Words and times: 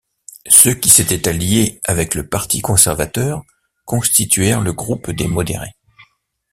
Ceux 0.47 0.73
qui 0.73 0.89
s'étaient 0.89 1.27
alliés 1.27 1.79
avec 1.85 2.15
le 2.15 2.27
parti 2.27 2.61
conservateur 2.61 3.43
constituèrent 3.85 4.61
le 4.61 4.73
groupe 4.73 5.11
des 5.11 5.27
modérés. 5.27 5.75